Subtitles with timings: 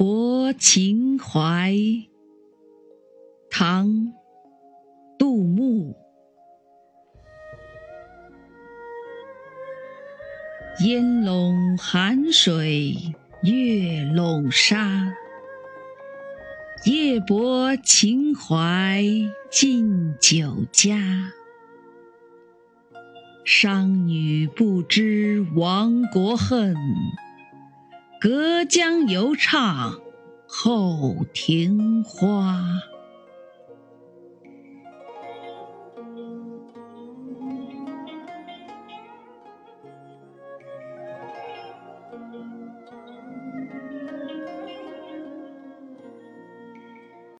[0.00, 1.74] 泊秦淮，
[3.50, 3.86] 唐·
[5.18, 5.94] 杜牧。
[10.82, 12.94] 烟笼寒水
[13.42, 15.12] 月笼沙，
[16.86, 19.04] 夜泊秦淮
[19.50, 20.96] 近酒家。
[23.44, 26.74] 商女不知亡国恨，
[28.20, 29.98] 隔江犹唱
[30.46, 32.62] 后庭花。